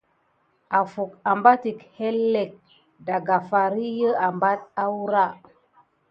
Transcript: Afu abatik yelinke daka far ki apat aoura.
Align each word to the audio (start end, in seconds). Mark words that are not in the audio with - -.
Afu 0.79 1.03
abatik 1.31 1.79
yelinke 1.99 2.61
daka 3.05 3.37
far 3.49 3.73
ki 3.99 4.09
apat 4.27 4.59
aoura. 4.83 5.25